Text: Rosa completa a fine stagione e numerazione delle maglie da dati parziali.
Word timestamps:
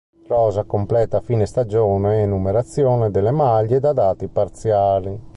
Rosa 0.25 0.63
completa 0.63 1.17
a 1.17 1.21
fine 1.21 1.45
stagione 1.45 2.23
e 2.23 2.25
numerazione 2.25 3.11
delle 3.11 3.29
maglie 3.29 3.79
da 3.79 3.93
dati 3.93 4.27
parziali. 4.27 5.19